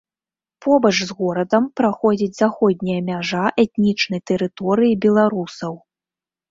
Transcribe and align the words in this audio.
Побач 0.65 0.93
з 1.09 1.17
горадам 1.19 1.67
праходзіць 1.81 2.31
заходняя 2.43 2.99
мяжа 3.11 3.45
этнічнай 3.67 4.21
тэрыторыі 4.33 5.01
беларусаў. 5.07 5.73